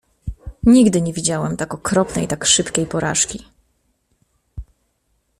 [0.63, 3.45] "„Nigdy nie widziałem tak okropnej, tak szybkiej porażki."